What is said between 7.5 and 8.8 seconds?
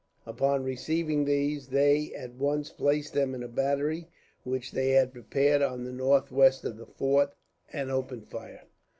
and opened fire.